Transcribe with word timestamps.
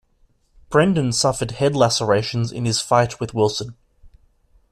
Brenden 0.71 1.13
suffered 1.13 1.51
head 1.51 1.75
lacerations 1.75 2.51
in 2.51 2.65
his 2.65 2.81
fight 2.81 3.19
with 3.19 3.35
Wilson. 3.35 3.75